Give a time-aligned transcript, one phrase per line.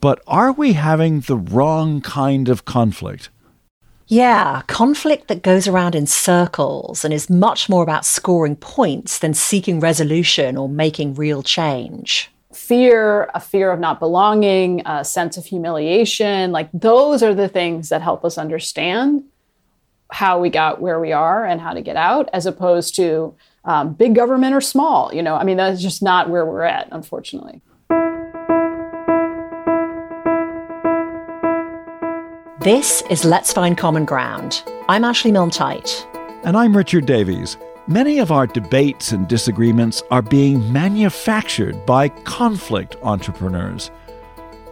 [0.00, 3.30] But are we having the wrong kind of conflict?
[4.08, 9.34] Yeah, conflict that goes around in circles and is much more about scoring points than
[9.34, 12.30] seeking resolution or making real change.
[12.52, 17.88] Fear, a fear of not belonging, a sense of humiliation like those are the things
[17.88, 19.24] that help us understand
[20.12, 23.34] how we got where we are and how to get out, as opposed to
[23.64, 25.12] um, big government or small.
[25.12, 27.60] You know, I mean, that's just not where we're at, unfortunately.
[32.66, 34.64] This is Let's Find Common Ground.
[34.88, 35.52] I'm Ashley Milne
[36.42, 37.56] And I'm Richard Davies.
[37.86, 43.92] Many of our debates and disagreements are being manufactured by conflict entrepreneurs.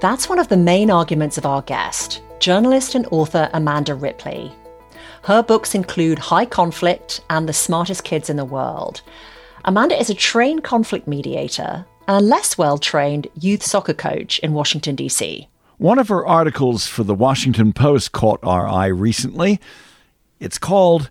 [0.01, 4.53] That's one of the main arguments of our guest, journalist and author Amanda Ripley.
[5.23, 9.03] Her books include High Conflict and The Smartest Kids in the World.
[9.67, 14.53] Amanda is a trained conflict mediator and a less well trained youth soccer coach in
[14.53, 15.49] Washington, D.C.
[15.85, 19.61] One of her articles for the Washington Post caught our eye recently.
[20.41, 21.11] It's called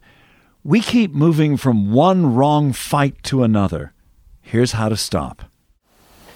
[0.63, 3.94] We Keep Moving from One Wrong Fight to Another.
[4.41, 5.44] Here's how to stop.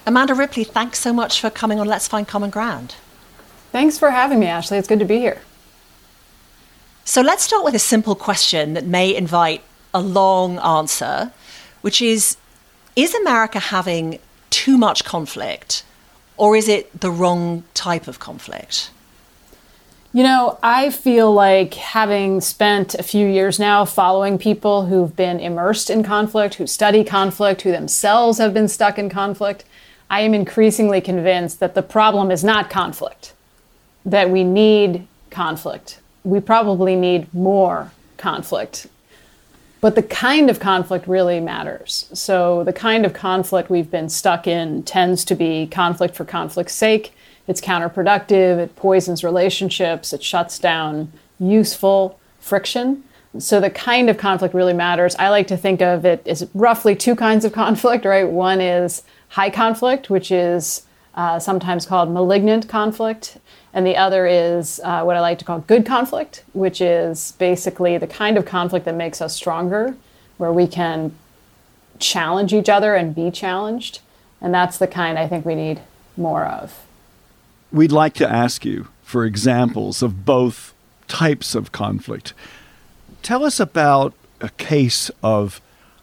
[0.06, 2.94] Amanda Ripley, thanks so much for coming on Let's Find Common Ground.
[3.72, 4.78] Thanks for having me, Ashley.
[4.78, 5.42] It's good to be here.
[7.04, 11.32] So let's start with a simple question that may invite a long answer,
[11.80, 12.36] which is
[12.94, 15.82] Is America having too much conflict
[16.38, 18.90] or is it the wrong type of conflict?
[20.12, 25.38] You know, I feel like having spent a few years now following people who've been
[25.38, 29.64] immersed in conflict, who study conflict, who themselves have been stuck in conflict,
[30.08, 33.34] I am increasingly convinced that the problem is not conflict,
[34.06, 35.98] that we need conflict.
[36.24, 38.86] We probably need more conflict
[39.80, 42.08] but the kind of conflict really matters.
[42.12, 46.74] So, the kind of conflict we've been stuck in tends to be conflict for conflict's
[46.74, 47.14] sake.
[47.46, 53.04] It's counterproductive, it poisons relationships, it shuts down useful friction.
[53.38, 55.14] So, the kind of conflict really matters.
[55.16, 58.28] I like to think of it as roughly two kinds of conflict, right?
[58.28, 60.82] One is high conflict, which is
[61.18, 63.38] uh, sometimes called malignant conflict.
[63.74, 67.98] And the other is uh, what I like to call good conflict, which is basically
[67.98, 69.96] the kind of conflict that makes us stronger,
[70.36, 71.12] where we can
[71.98, 73.98] challenge each other and be challenged.
[74.40, 75.80] And that's the kind I think we need
[76.16, 76.86] more of.
[77.72, 80.72] We'd like to ask you for examples of both
[81.08, 82.32] types of conflict.
[83.22, 85.60] Tell us about a case of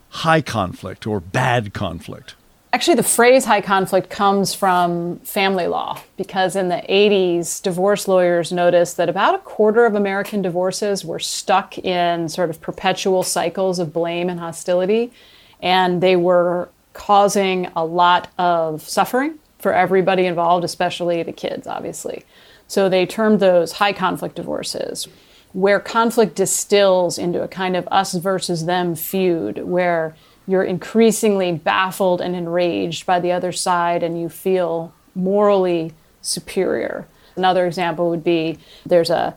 [0.09, 2.34] high conflict or bad conflict.
[2.75, 8.51] Actually, the phrase high conflict comes from family law because in the 80s, divorce lawyers
[8.51, 13.79] noticed that about a quarter of American divorces were stuck in sort of perpetual cycles
[13.79, 15.13] of blame and hostility,
[15.61, 22.25] and they were causing a lot of suffering for everybody involved, especially the kids, obviously.
[22.67, 25.07] So they termed those high conflict divorces,
[25.53, 30.13] where conflict distills into a kind of us versus them feud, where
[30.47, 37.07] you're increasingly baffled and enraged by the other side and you feel morally superior.
[37.35, 39.35] Another example would be there's a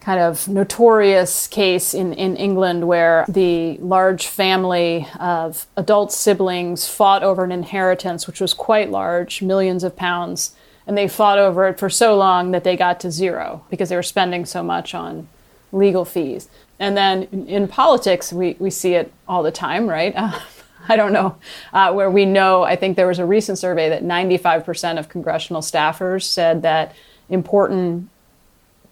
[0.00, 7.22] kind of notorious case in, in England where the large family of adult siblings fought
[7.22, 10.54] over an inheritance which was quite large, millions of pounds,
[10.86, 13.96] and they fought over it for so long that they got to zero because they
[13.96, 15.28] were spending so much on
[15.72, 16.48] legal fees.
[16.78, 20.14] And then in politics, we, we see it all the time, right?
[20.14, 20.38] Uh,
[20.88, 21.36] I don't know,
[21.72, 25.60] uh, where we know, I think there was a recent survey that 95% of congressional
[25.60, 26.94] staffers said that
[27.28, 28.08] important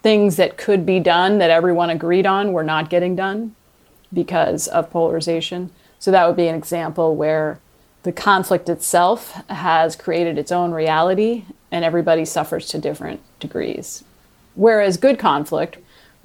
[0.02, 3.55] things that could be done that everyone agreed on were not getting done
[4.12, 5.70] because of polarization.
[5.99, 7.60] So that would be an example where
[8.02, 14.05] the conflict itself has created its own reality and everybody suffers to different degrees.
[14.55, 15.78] Whereas good conflict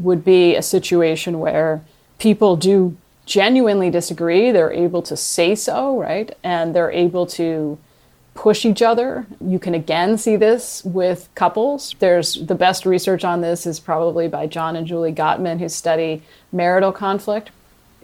[0.03, 1.81] would be a situation where
[2.19, 6.35] people do genuinely disagree, they're able to say so, right?
[6.43, 7.77] And they're able to
[8.33, 9.25] push each other.
[9.39, 11.95] You can again see this with couples.
[11.99, 16.23] There's the best research on this is probably by John and Julie Gottman, who study
[16.51, 17.51] marital conflict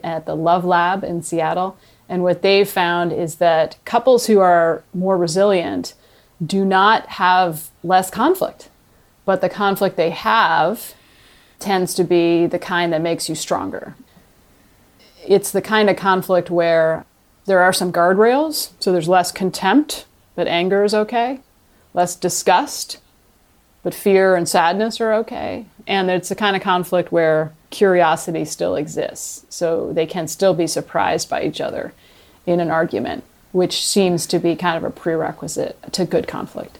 [0.03, 1.77] at the Love Lab in Seattle.
[2.09, 5.93] And what they've found is that couples who are more resilient
[6.45, 8.69] do not have less conflict
[9.27, 10.95] but the conflict they have
[11.59, 13.95] tends to be the kind that makes you stronger.
[15.25, 17.05] It's the kind of conflict where
[17.45, 20.05] there are some guardrails, so there's less contempt,
[20.35, 21.39] but anger is okay,
[21.93, 22.99] less disgust,
[23.83, 25.65] but fear and sadness are okay.
[25.87, 30.67] And it's the kind of conflict where curiosity still exists, so they can still be
[30.67, 31.93] surprised by each other
[32.45, 36.79] in an argument, which seems to be kind of a prerequisite to good conflict.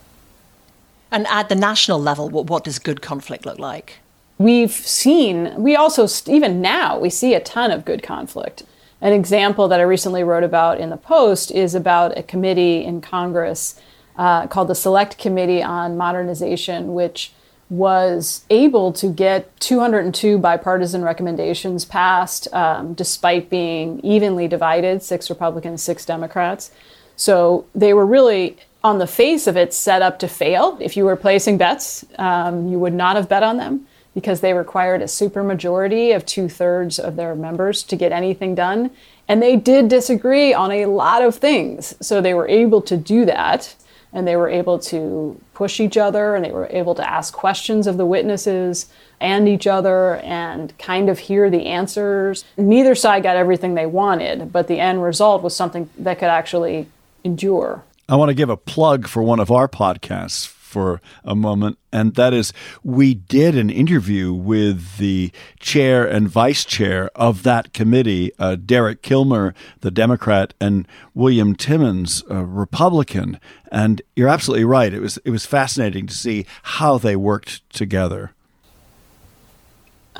[1.10, 3.98] And at the national level, what, what does good conflict look like?
[4.38, 8.62] We've seen, we also, even now, we see a ton of good conflict.
[9.00, 13.00] An example that I recently wrote about in the Post is about a committee in
[13.00, 13.80] Congress
[14.16, 17.32] uh, called the Select Committee on Modernization, which
[17.68, 25.82] was able to get 202 bipartisan recommendations passed um, despite being evenly divided six Republicans,
[25.82, 26.70] six Democrats.
[27.16, 30.78] So they were really, on the face of it, set up to fail.
[30.80, 33.86] If you were placing bets, um, you would not have bet on them
[34.18, 38.90] because they required a supermajority of two thirds of their members to get anything done.
[39.28, 41.94] And they did disagree on a lot of things.
[42.00, 43.76] So they were able to do that
[44.12, 47.86] and they were able to push each other and they were able to ask questions
[47.86, 48.88] of the witnesses
[49.20, 52.44] and each other and kind of hear the answers.
[52.56, 56.88] Neither side got everything they wanted, but the end result was something that could actually
[57.22, 57.84] endure.
[58.08, 62.14] I want to give a plug for one of our podcasts for a moment, and
[62.14, 62.52] that is
[62.84, 69.02] we did an interview with the chair and vice chair of that committee, uh, Derek
[69.02, 73.40] Kilmer, the Democrat, and William Timmons, a Republican.
[73.72, 78.34] And you're absolutely right; it was it was fascinating to see how they worked together.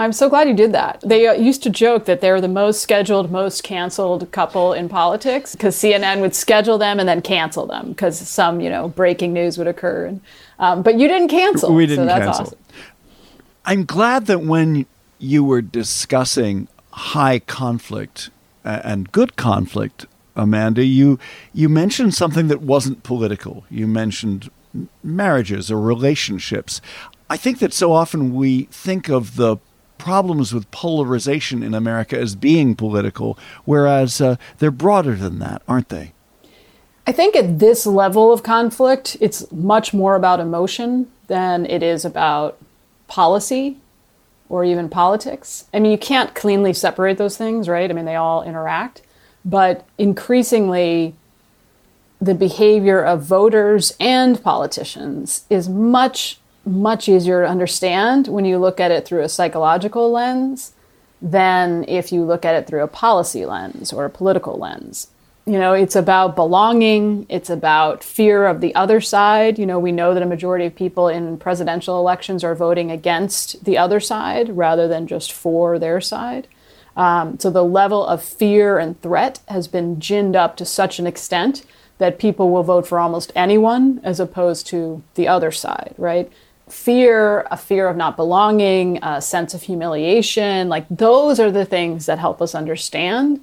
[0.01, 1.01] I'm so glad you did that.
[1.05, 5.57] They uh, used to joke that they're the most scheduled, most canceled couple in politics
[5.57, 9.59] because CNN would schedule them and then cancel them because some, you know, breaking news
[9.59, 10.07] would occur.
[10.07, 10.21] And,
[10.61, 11.75] um, but you didn't cancel.
[11.75, 12.45] We didn't so cancel.
[12.47, 12.59] Awesome.
[13.65, 14.87] I'm glad that when
[15.19, 18.31] you were discussing high conflict
[18.65, 20.07] and good conflict,
[20.37, 21.19] Amanda, you
[21.53, 23.65] you mentioned something that wasn't political.
[23.69, 24.51] You mentioned
[25.03, 26.81] marriages or relationships.
[27.29, 29.59] I think that so often we think of the
[29.99, 35.89] problems with polarization in America as being political, whereas uh, they're broader than that, aren't
[35.89, 36.13] they?
[37.07, 42.05] I think at this level of conflict, it's much more about emotion than it is
[42.05, 42.59] about
[43.07, 43.79] policy
[44.49, 45.67] or even politics.
[45.73, 47.91] I mean, you can't cleanly separate those things, right?
[47.91, 49.03] I mean, they all interact.
[49.45, 51.15] But increasingly,
[52.21, 58.81] the behavior of voters and politicians is much much easier to understand when you look
[58.81, 60.73] at it through a psychological lens
[61.21, 65.09] than if you look at it through a policy lens or a political lens.
[65.47, 69.59] You know, it's about belonging, it's about fear of the other side.
[69.59, 73.65] You know, we know that a majority of people in presidential elections are voting against
[73.65, 76.49] the other side rather than just for their side.
[76.99, 81.07] Um, so the level of fear and threat has been ginned up to such an
[81.07, 81.65] extent
[81.97, 86.31] that people will vote for almost anyone as opposed to the other side, right?
[86.73, 90.69] Fear, a fear of not belonging, a sense of humiliation.
[90.69, 93.41] Like those are the things that help us understand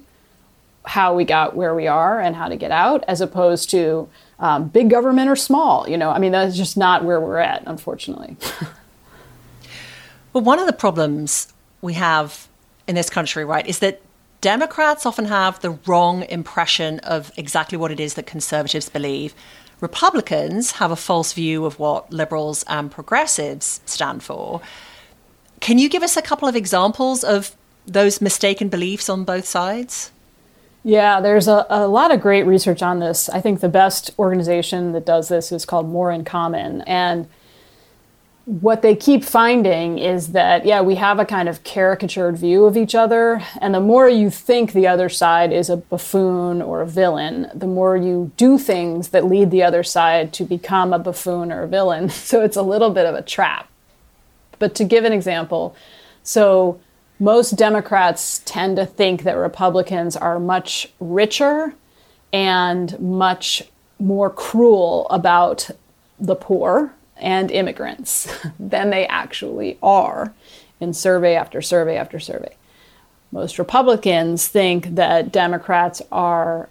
[0.84, 4.08] how we got where we are and how to get out, as opposed to
[4.38, 5.88] um, big government or small.
[5.88, 8.36] You know, I mean, that's just not where we're at, unfortunately.
[10.32, 11.52] well, one of the problems
[11.82, 12.48] we have
[12.86, 14.00] in this country, right, is that
[14.40, 19.34] Democrats often have the wrong impression of exactly what it is that conservatives believe.
[19.80, 24.60] Republicans have a false view of what liberals and progressives stand for.
[25.60, 27.54] Can you give us a couple of examples of
[27.86, 30.10] those mistaken beliefs on both sides?
[30.82, 33.28] Yeah, there's a, a lot of great research on this.
[33.28, 36.82] I think the best organization that does this is called More in Common.
[36.82, 37.28] And
[38.46, 42.76] what they keep finding is that, yeah, we have a kind of caricatured view of
[42.76, 43.42] each other.
[43.60, 47.66] And the more you think the other side is a buffoon or a villain, the
[47.66, 51.68] more you do things that lead the other side to become a buffoon or a
[51.68, 52.08] villain.
[52.26, 53.68] So it's a little bit of a trap.
[54.58, 55.76] But to give an example,
[56.22, 56.80] so
[57.18, 61.74] most Democrats tend to think that Republicans are much richer
[62.32, 63.64] and much
[63.98, 65.70] more cruel about
[66.18, 70.34] the poor and immigrants than they actually are
[70.80, 72.54] in survey after survey after survey.
[73.32, 76.68] Most Republicans think that Democrats are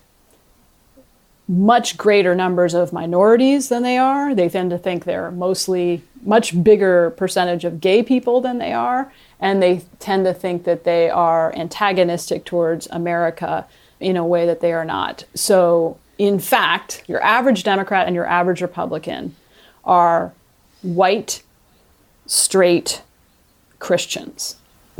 [1.48, 4.34] much greater numbers of minorities than they are.
[4.34, 9.12] They tend to think they're mostly much bigger percentage of gay people than they are,
[9.40, 13.68] and they tend to think that they are antagonistic towards America
[14.00, 15.26] in a way that they are not.
[15.36, 19.36] So, in fact, your average Democrat and your average Republican
[19.86, 20.34] are
[20.82, 21.44] white,
[22.26, 23.02] straight
[23.80, 24.56] Christians.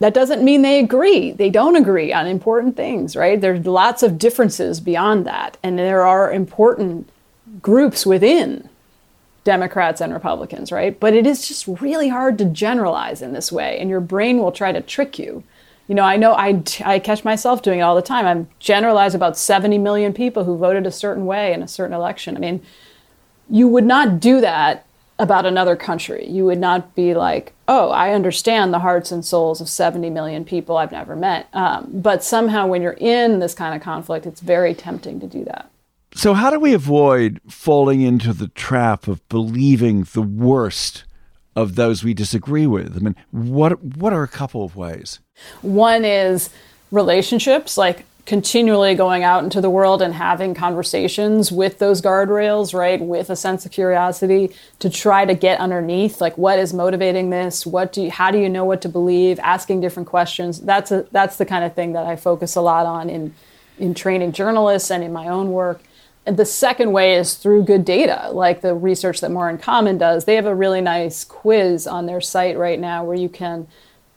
[0.00, 1.32] that doesn't mean they agree.
[1.32, 3.40] They don't agree on important things, right?
[3.40, 5.56] There's lots of differences beyond that.
[5.62, 7.08] And there are important
[7.62, 8.68] groups within
[9.44, 10.98] Democrats and Republicans, right?
[10.98, 14.52] But it is just really hard to generalize in this way, and your brain will
[14.52, 15.42] try to trick you.
[15.86, 18.26] You know, I know I, I catch myself doing it all the time.
[18.26, 22.36] I generalize about 70 million people who voted a certain way in a certain election.
[22.36, 22.62] I mean,
[23.50, 24.84] you would not do that
[25.18, 26.26] about another country.
[26.28, 30.44] You would not be like, oh, I understand the hearts and souls of 70 million
[30.44, 31.48] people I've never met.
[31.52, 35.44] Um, but somehow, when you're in this kind of conflict, it's very tempting to do
[35.44, 35.70] that.
[36.14, 41.04] So, how do we avoid falling into the trap of believing the worst
[41.54, 42.96] of those we disagree with?
[42.96, 45.20] I mean, what what are a couple of ways?
[45.62, 46.50] One is
[46.90, 53.00] relationships, like continually going out into the world and having conversations with those guardrails, right?
[53.00, 57.64] With a sense of curiosity to try to get underneath like what is motivating this?
[57.64, 59.38] What do you, how do you know what to believe?
[59.38, 60.60] Asking different questions.
[60.60, 63.34] That's a, that's the kind of thing that I focus a lot on in
[63.78, 65.80] in training journalists and in my own work.
[66.26, 69.96] And the second way is through good data, like the research that More in Common
[69.96, 70.26] does.
[70.26, 73.68] They have a really nice quiz on their site right now where you can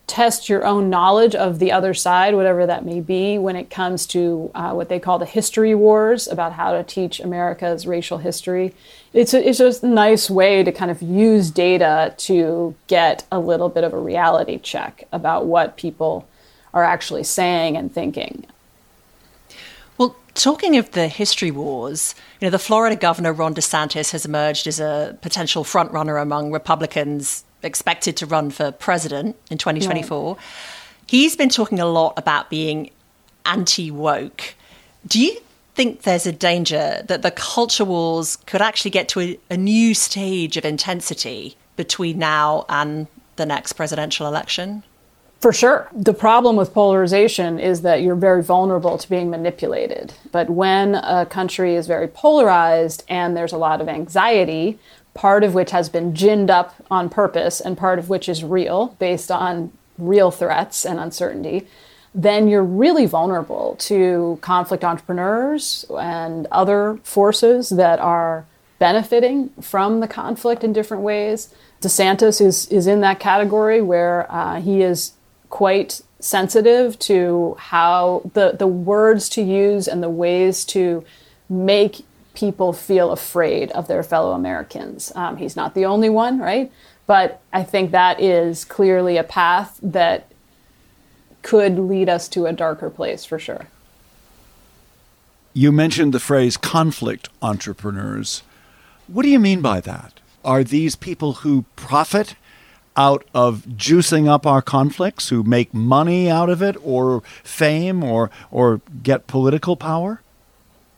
[0.08, 4.05] test your own knowledge of the other side, whatever that may be, when it comes
[4.08, 8.74] to uh, what they call the history wars about how to teach America's racial history.
[9.13, 13.39] It's, a, it's just a nice way to kind of use data to get a
[13.39, 16.27] little bit of a reality check about what people
[16.74, 18.46] are actually saying and thinking.
[19.98, 24.67] Well, talking of the history wars, you know, the Florida governor Ron DeSantis has emerged
[24.67, 30.36] as a potential frontrunner among Republicans expected to run for president in 2024.
[30.36, 30.44] Yeah.
[31.08, 32.91] He's been talking a lot about being
[33.46, 34.56] anti woke.
[35.08, 35.38] Do you
[35.75, 39.94] think there's a danger that the culture wars could actually get to a, a, new
[39.94, 44.84] stage of intensity between now and the next presidential election?
[45.39, 45.89] For sure.
[45.91, 50.13] The problem with polarization is that you're very vulnerable to being manipulated.
[50.32, 54.77] But when a country is very polarized and there's a lot of anxiety,
[55.13, 58.96] part of which has been ginned up on purpose and part of which is real
[59.00, 61.68] based on real threats and uncertainty,
[62.13, 68.46] then you're really vulnerable to conflict entrepreneurs and other forces that are
[68.80, 71.53] benefiting from the conflict in different ways.
[71.82, 75.13] DeSantis is, is in that category where uh, he is
[75.50, 81.03] quite sensitive to how the, the words to use and the ways to
[81.50, 85.12] make people feel afraid of their fellow Americans.
[85.16, 86.72] Um, he's not the only one, right?
[87.08, 90.28] But I think that is clearly a path that
[91.42, 93.68] could lead us to a darker place for sure.
[95.54, 98.44] You mentioned the phrase conflict entrepreneurs.
[99.08, 100.20] What do you mean by that?
[100.46, 102.36] Are these people who profit
[102.96, 108.30] out of juicing up our conflicts, who make money out of it, or fame, or,
[108.50, 110.21] or get political power?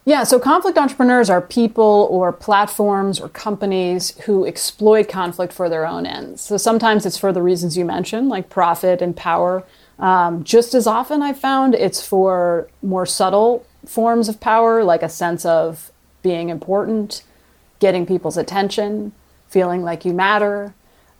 [0.05, 5.87] Yeah, so conflict entrepreneurs are people or platforms or companies who exploit conflict for their
[5.87, 6.41] own ends.
[6.41, 9.63] So sometimes it's for the reasons you mentioned, like profit and power.
[9.99, 15.09] Um, just as often, I've found it's for more subtle forms of power, like a
[15.09, 15.91] sense of
[16.21, 17.23] being important,
[17.79, 19.13] getting people's attention,
[19.47, 20.73] feeling like you matter,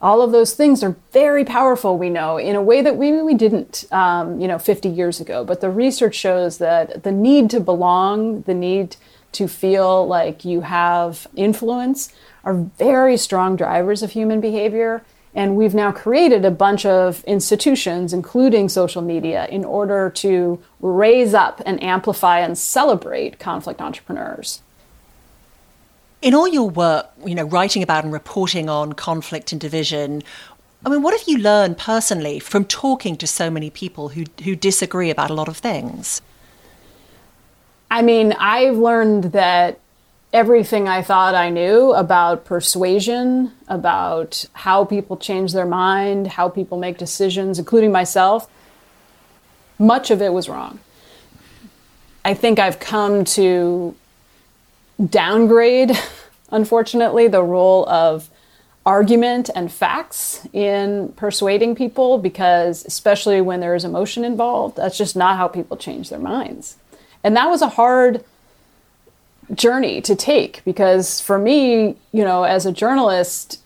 [0.03, 3.33] all of those things are very powerful we know in a way that maybe we
[3.33, 5.45] didn't um, you know 50 years ago.
[5.45, 8.97] But the research shows that the need to belong the need
[9.31, 15.03] to feel like you have influence are very strong drivers of human behavior.
[15.33, 21.33] And we've now created a bunch of institutions including social media in order to raise
[21.33, 24.62] up and amplify and celebrate conflict entrepreneurs
[26.23, 30.23] in all your work, you know, writing about and reporting on conflict and division,
[30.85, 34.55] I mean, what have you learned personally from talking to so many people who, who
[34.55, 36.21] disagree about a lot of things?
[37.91, 39.79] I mean, I've learned that
[40.31, 46.79] everything I thought I knew about persuasion, about how people change their mind, how people
[46.79, 48.49] make decisions, including myself,
[49.77, 50.79] much of it was wrong.
[52.23, 53.93] I think I've come to
[55.09, 55.97] downgrade,
[56.51, 58.29] unfortunately, the role of
[58.85, 65.15] argument and facts in persuading people because, especially when there is emotion involved, that's just
[65.15, 66.77] not how people change their minds.
[67.23, 68.23] And that was a hard
[69.53, 73.59] journey to take because for me, you know, as a journalist,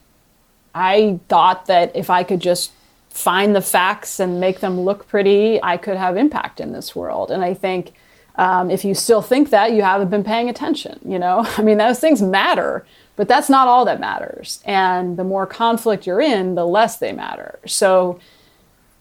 [0.75, 2.72] I thought that if I could just
[3.10, 7.31] find the facts and make them look pretty, I could have impact in this world.
[7.31, 7.93] And I think
[8.38, 11.00] um, if you still think that, you haven't been paying attention.
[11.06, 12.86] You know, I mean, those things matter
[13.17, 14.62] But that's not all that matters.
[14.63, 17.60] And the more conflict you're in, the less they matter.
[17.65, 18.20] So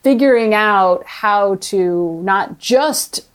[0.02, 3.26] figuring out how to not just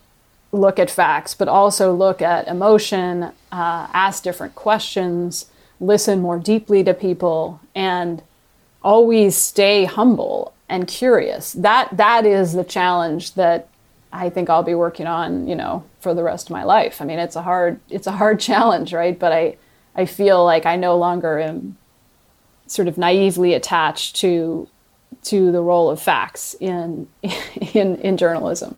[0.52, 5.46] look at facts, but also look at emotion, uh, ask different questions,
[5.80, 8.24] listen more deeply to people, and
[8.84, 11.54] always stay humble and curious.
[11.54, 13.68] That that is the challenge that
[14.14, 17.02] I think I'll be working on, you know, for the rest of my life.
[17.02, 19.18] I mean, it's a hard it's a hard challenge, right?
[19.18, 19.58] But I
[19.96, 21.78] I feel like I no longer am
[22.68, 24.68] sort of naively attached to
[25.24, 27.08] to the role of facts in
[27.74, 28.76] in in journalism.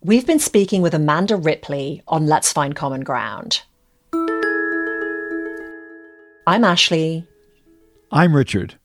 [0.00, 3.62] We've been speaking with Amanda Ripley on Let's Find Common Ground.
[6.46, 7.26] I'm Ashley.
[8.12, 8.76] I'm Richard.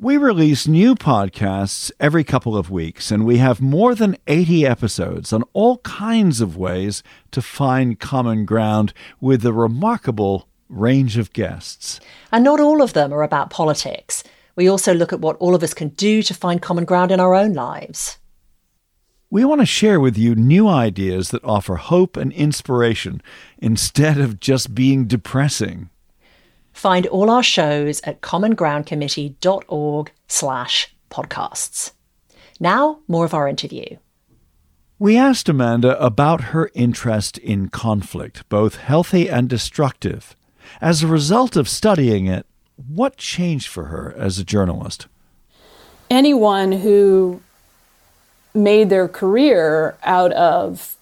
[0.00, 5.32] We release new podcasts every couple of weeks, and we have more than 80 episodes
[5.32, 7.02] on all kinds of ways
[7.32, 11.98] to find common ground with a remarkable range of guests.
[12.30, 14.22] And not all of them are about politics.
[14.54, 17.18] We also look at what all of us can do to find common ground in
[17.18, 18.18] our own lives.
[19.30, 23.20] We want to share with you new ideas that offer hope and inspiration
[23.58, 25.90] instead of just being depressing.
[26.78, 31.90] Find all our shows at commongroundcommittee.org slash podcasts.
[32.60, 33.96] Now, more of our interview.
[34.96, 40.36] We asked Amanda about her interest in conflict, both healthy and destructive.
[40.80, 45.08] As a result of studying it, what changed for her as a journalist?
[46.08, 47.42] Anyone who
[48.54, 50.96] made their career out of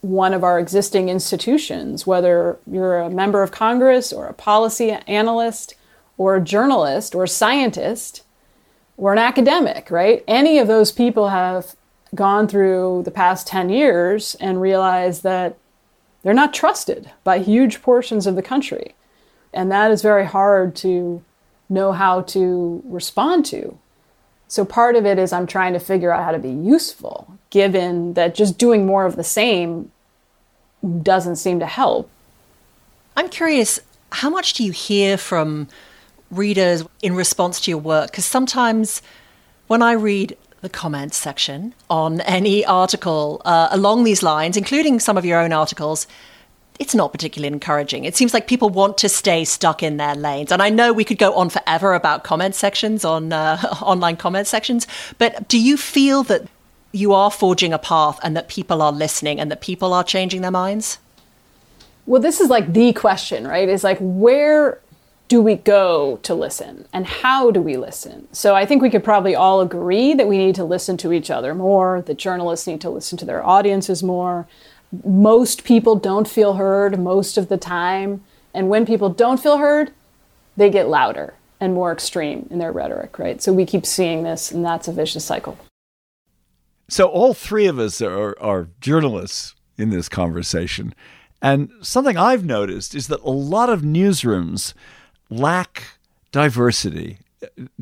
[0.00, 5.74] one of our existing institutions, whether you're a member of Congress or a policy analyst
[6.16, 8.22] or a journalist or a scientist
[8.96, 10.24] or an academic, right?
[10.28, 11.74] Any of those people have
[12.14, 15.56] gone through the past 10 years and realized that
[16.22, 18.94] they're not trusted by huge portions of the country.
[19.52, 21.22] And that is very hard to
[21.68, 23.78] know how to respond to.
[24.48, 28.14] So part of it is I'm trying to figure out how to be useful, given
[28.14, 29.92] that just doing more of the same
[31.02, 32.08] doesn't seem to help.
[33.16, 33.78] I'm curious,
[34.10, 35.68] how much do you hear from
[36.30, 38.10] readers in response to your work?
[38.10, 39.02] Because sometimes
[39.66, 45.18] when I read the comments section on any article uh, along these lines, including some
[45.18, 46.06] of your own articles,
[46.78, 48.04] it's not particularly encouraging.
[48.04, 50.52] It seems like people want to stay stuck in their lanes.
[50.52, 54.46] And I know we could go on forever about comment sections on uh, online comment
[54.46, 54.86] sections,
[55.18, 56.46] but do you feel that
[56.92, 60.42] you are forging a path and that people are listening and that people are changing
[60.42, 60.98] their minds?
[62.06, 63.68] Well, this is like the question, right?
[63.68, 64.80] Is like where
[65.26, 68.28] do we go to listen and how do we listen?
[68.32, 71.30] So I think we could probably all agree that we need to listen to each
[71.30, 74.46] other more, that journalists need to listen to their audiences more
[75.04, 78.24] most people don't feel heard most of the time.
[78.54, 79.92] And when people don't feel heard,
[80.56, 83.42] they get louder and more extreme in their rhetoric, right?
[83.42, 85.58] So we keep seeing this, and that's a vicious cycle.
[86.88, 90.94] So all three of us are, are journalists in this conversation.
[91.42, 94.74] And something I've noticed is that a lot of newsrooms
[95.30, 95.84] lack
[96.32, 97.18] diversity.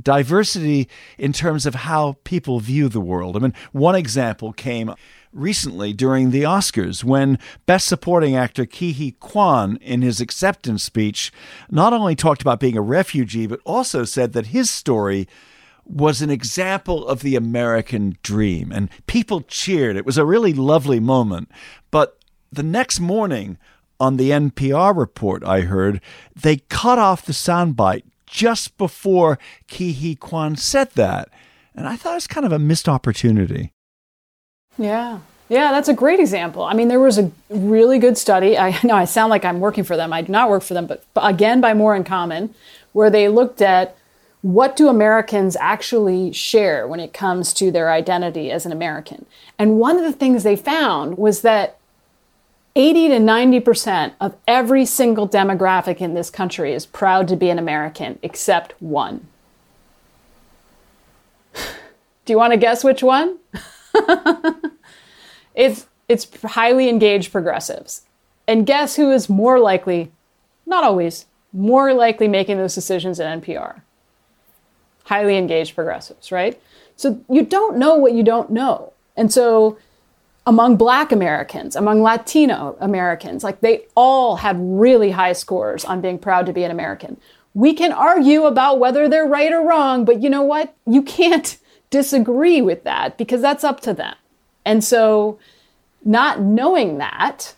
[0.00, 3.36] Diversity in terms of how people view the world.
[3.36, 4.92] I mean, one example came
[5.36, 11.30] recently during the Oscars when Best Supporting Actor Huy Quan, in his acceptance speech,
[11.70, 15.28] not only talked about being a refugee, but also said that his story
[15.84, 18.72] was an example of the American dream.
[18.72, 19.96] And people cheered.
[19.96, 21.50] It was a really lovely moment.
[21.90, 22.18] But
[22.50, 23.58] the next morning,
[24.00, 26.00] on the NPR report, I heard
[26.34, 29.38] they cut off the soundbite just before
[29.70, 31.28] Huy Quan said that.
[31.74, 33.72] And I thought it was kind of a missed opportunity.
[34.78, 35.20] Yeah.
[35.48, 36.62] Yeah, that's a great example.
[36.64, 38.58] I mean, there was a really good study.
[38.58, 40.12] I know I sound like I'm working for them.
[40.12, 42.54] I do not work for them, but, but again, by More in Common,
[42.92, 43.96] where they looked at
[44.42, 49.26] what do Americans actually share when it comes to their identity as an American.
[49.58, 51.78] And one of the things they found was that
[52.76, 57.58] 80 to 90% of every single demographic in this country is proud to be an
[57.58, 59.26] American, except one.
[61.54, 63.38] Do you want to guess which one?
[65.54, 68.02] it's it's highly engaged progressives.
[68.46, 70.12] And guess who is more likely,
[70.64, 73.80] not always, more likely making those decisions at NPR?
[75.04, 76.60] Highly engaged progressives, right?
[76.96, 78.92] So you don't know what you don't know.
[79.16, 79.78] And so
[80.46, 86.18] among black Americans, among Latino Americans, like they all had really high scores on being
[86.18, 87.16] proud to be an American.
[87.54, 90.74] We can argue about whether they're right or wrong, but you know what?
[90.86, 91.56] You can't
[91.90, 94.14] disagree with that because that's up to them.
[94.64, 95.38] And so,
[96.04, 97.54] not knowing that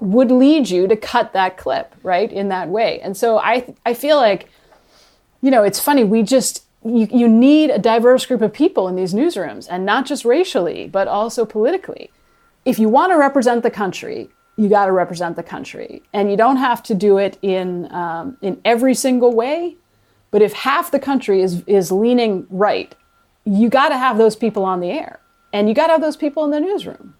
[0.00, 3.00] would lead you to cut that clip, right, in that way.
[3.00, 4.48] And so I, I feel like,
[5.40, 8.96] you know, it's funny, we just, you, you need a diverse group of people in
[8.96, 12.10] these newsrooms, and not just racially, but also politically.
[12.64, 16.36] If you want to represent the country, you got to represent the country, and you
[16.36, 19.76] don't have to do it in um, in every single way.
[20.30, 22.94] But if half the country is is leaning right,
[23.44, 25.20] you got to have those people on the air,
[25.52, 27.14] and you got to have those people in the newsroom.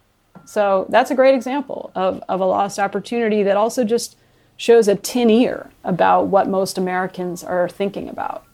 [0.45, 4.17] So that's a great example of, of a lost opportunity that also just
[4.57, 8.45] shows a tin ear about what most Americans are thinking about.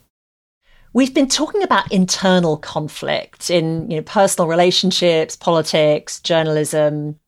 [0.95, 7.19] We've been talking about internal conflict in you know, personal relationships, politics, journalism.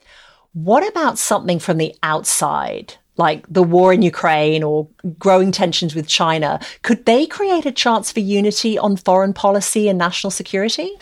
[0.53, 6.07] What about something from the outside, like the war in Ukraine or growing tensions with
[6.09, 6.61] China?
[6.83, 10.93] Could they create a chance for unity on foreign policy and national security?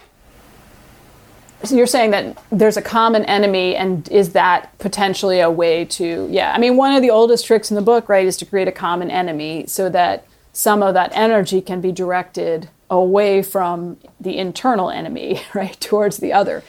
[1.64, 6.28] So you're saying that there's a common enemy, and is that potentially a way to?
[6.30, 8.66] Yeah, I mean, one of the oldest tricks in the book, right, is to create
[8.66, 14.36] a common enemy so that some of that energy can be directed away from the
[14.38, 16.64] internal enemy, right, towards the other.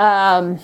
[0.00, 0.58] Um,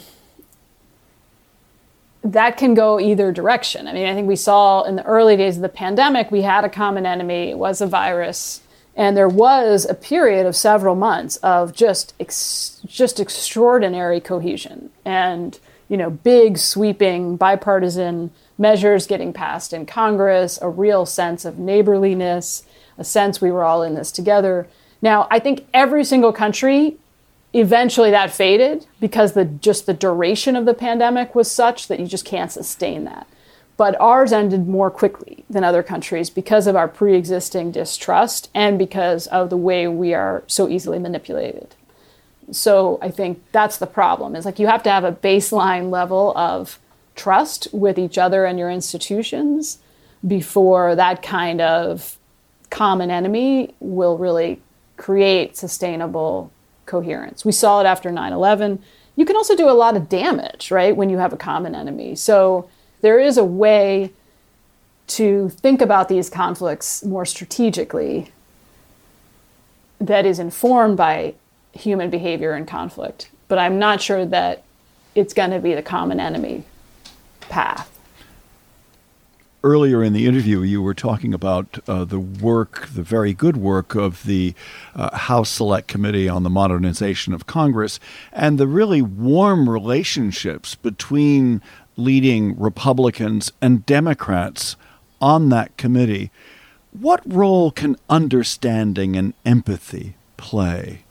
[2.33, 3.87] that can go either direction.
[3.87, 6.65] I mean, I think we saw in the early days of the pandemic, we had
[6.65, 8.61] a common enemy, it was a virus.
[8.95, 15.59] And there was a period of several months of just ex- just extraordinary cohesion and
[15.89, 22.65] you know big sweeping bipartisan measures getting passed in Congress, a real sense of neighborliness,
[22.97, 24.67] a sense we were all in this together.
[25.03, 26.97] Now, I think every single country
[27.57, 32.07] eventually that faded because the just the duration of the pandemic was such that you
[32.07, 33.27] just can't sustain that.
[33.79, 38.79] But ours ended more quickly than other countries because of our pre existing distrust and
[38.79, 41.75] because of the way we are so easily manipulated.
[42.51, 44.37] So I think that's the problem.
[44.37, 46.79] Is like you have to have a baseline level of
[47.14, 49.79] trust with each other and your institutions
[50.27, 52.19] before that kind of
[52.69, 54.61] common enemy will really
[54.99, 56.51] create sustainable
[56.87, 57.44] coherence.
[57.44, 58.83] We saw it after 9 11.
[59.16, 62.14] You can also do a lot of damage, right, when you have a common enemy.
[62.14, 62.68] So
[63.01, 64.12] there is a way
[65.09, 68.31] to think about these conflicts more strategically
[70.01, 71.35] that is informed by
[71.72, 73.31] human behavior and conflict.
[73.49, 74.64] But I'm not sure that
[75.14, 76.64] it's going to be the common enemy
[77.40, 77.96] path.
[79.64, 83.95] Earlier in the interview, you were talking about uh, the work, the very good work
[83.95, 84.55] of the
[84.95, 87.99] uh, House Select Committee on the Modernization of Congress,
[88.33, 91.62] and the really warm relationships between
[91.97, 94.77] leading Republicans and Democrats
[95.21, 96.31] on that committee.
[96.92, 101.03] What role can understanding and empathy play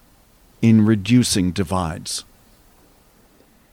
[0.61, 2.23] in reducing divides?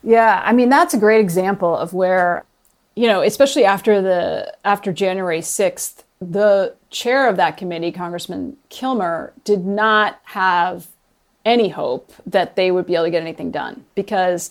[0.03, 2.45] Yeah, I mean that's a great example of where
[2.95, 9.33] you know, especially after the after January 6th, the chair of that committee, Congressman Kilmer,
[9.45, 10.89] did not have
[11.45, 14.51] any hope that they would be able to get anything done because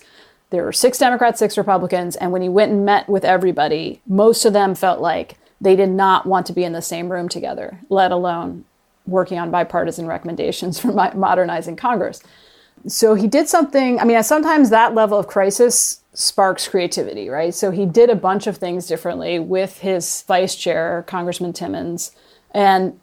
[0.50, 4.44] there were six Democrats, six Republicans, and when he went and met with everybody, most
[4.44, 7.80] of them felt like they did not want to be in the same room together,
[7.90, 8.66] let alone
[9.06, 12.22] working on bipartisan recommendations for modernizing Congress.
[12.88, 14.00] So he did something.
[14.00, 17.54] I mean, sometimes that level of crisis sparks creativity, right?
[17.54, 22.12] So he did a bunch of things differently with his vice chair, Congressman Timmons.
[22.54, 23.00] And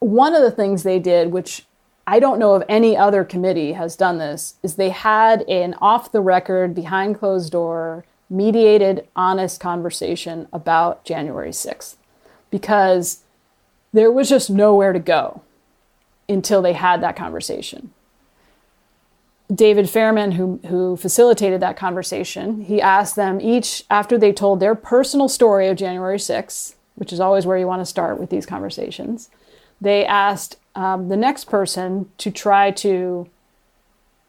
[0.00, 1.66] one of the things they did, which
[2.06, 6.10] I don't know if any other committee has done this, is they had an off
[6.10, 11.96] the record, behind closed door, mediated, honest conversation about January 6th
[12.50, 13.22] because
[13.92, 15.42] there was just nowhere to go
[16.28, 17.92] until they had that conversation.
[19.54, 24.74] David Fairman, who, who facilitated that conversation, he asked them each, after they told their
[24.74, 28.46] personal story of January 6th, which is always where you want to start with these
[28.46, 29.28] conversations,
[29.80, 33.28] they asked um, the next person to try to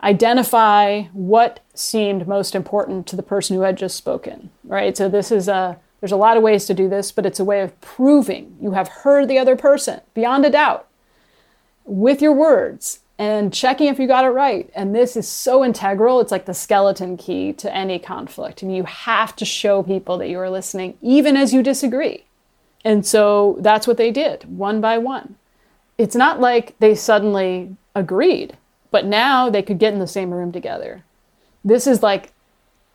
[0.04, 4.98] identify what seemed most important to the person who had just spoken right?
[4.98, 7.46] So this is a there's a lot of ways to do this but it's a
[7.46, 10.88] way of proving you have heard the other person beyond a doubt
[11.86, 14.68] with your words and checking if you got it right.
[14.74, 16.22] And this is so integral.
[16.22, 18.64] It's like the skeleton key to any conflict.
[18.64, 22.26] And you have to show people that you are listening even as you disagree.
[22.84, 25.36] And so that's what they did one by one.
[26.00, 28.58] It's not like they suddenly agreed,
[28.90, 31.04] but now they could get in the same room together.
[31.64, 32.32] This is like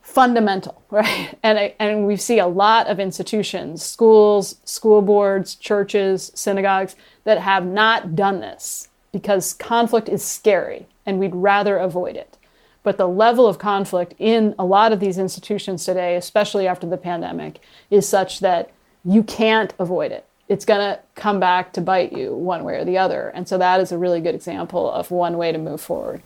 [0.03, 1.39] fundamental, right?
[1.45, 7.65] And, and we see a lot of institutions, schools, school boards, churches, synagogues that have
[7.65, 12.37] not done this because conflict is scary and we'd rather avoid it.
[12.83, 16.98] But the level of conflict in a lot of these institutions today, especially after the
[16.98, 18.70] pandemic, is such that
[19.07, 20.26] you can't avoid it.
[20.48, 23.31] It's going to come back to bite you one way or the other.
[23.31, 26.20] And so that is a really good example of one way to move forward.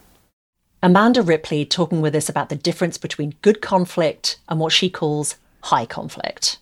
[0.83, 5.37] Amanda Ripley talking with us about the difference between good conflict and what she calls
[5.63, 6.57] high conflict.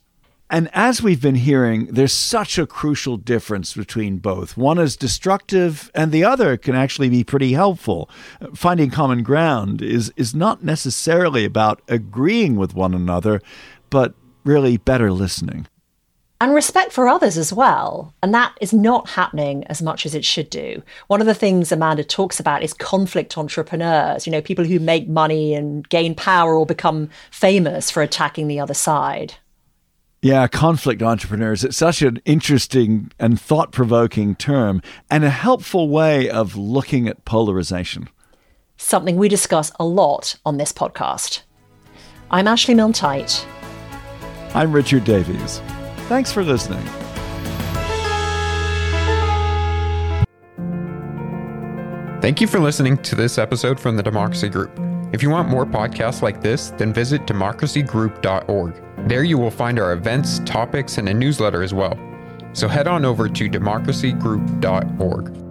[0.51, 4.57] And as we've been hearing, there's such a crucial difference between both.
[4.57, 8.09] One is destructive, and the other can actually be pretty helpful.
[8.55, 13.41] Finding common ground is, is not necessarily about agreeing with one another,
[13.91, 15.67] but really better listening.
[16.41, 18.13] And respect for others as well.
[18.23, 20.81] And that is not happening as much as it should do.
[21.07, 25.07] One of the things Amanda talks about is conflict entrepreneurs, you know, people who make
[25.09, 29.35] money and gain power or become famous for attacking the other side.
[30.21, 31.63] Yeah, conflict entrepreneurs.
[31.63, 37.23] It's such an interesting and thought provoking term and a helpful way of looking at
[37.23, 38.09] polarization.
[38.75, 41.43] Something we discuss a lot on this podcast.
[42.29, 42.93] I'm Ashley Milne
[44.53, 45.61] I'm Richard Davies.
[46.09, 46.85] Thanks for listening.
[52.21, 54.77] Thank you for listening to this episode from the Democracy Group.
[55.13, 58.88] If you want more podcasts like this, then visit democracygroup.org.
[59.07, 61.97] There you will find our events, topics, and a newsletter as well.
[62.53, 65.48] So head on over to democracygroup.org.